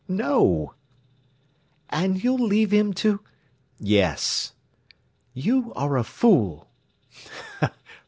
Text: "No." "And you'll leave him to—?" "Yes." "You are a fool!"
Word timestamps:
"No." 0.07 0.73
"And 1.91 2.23
you'll 2.23 2.43
leave 2.43 2.71
him 2.71 2.91
to—?" 2.91 3.19
"Yes." 3.77 4.53
"You 5.35 5.71
are 5.75 5.95
a 5.95 6.03
fool!" 6.03 6.71